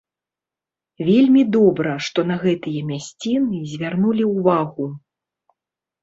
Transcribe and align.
Вельмі 1.07 1.41
добра, 1.55 1.91
што 2.07 2.23
на 2.31 2.37
гэтыя 2.43 2.81
мясціны 2.91 3.59
звярнулі 3.73 4.23
ўвагу. 4.31 4.87